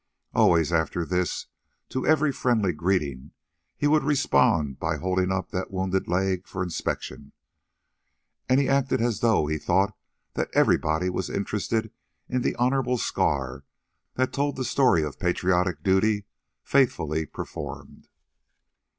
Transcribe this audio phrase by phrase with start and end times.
[0.33, 1.45] Always, after this,
[1.89, 3.33] to every friendly greeting,
[3.77, 7.33] he would respond by holding up the wounded leg for inspection,
[8.49, 9.95] and he acted as though he thought
[10.33, 11.93] that everybody was interested
[12.27, 13.63] in the honorable scar
[14.15, 16.25] that told the story of patriotic duty
[16.63, 18.07] faithfully performed.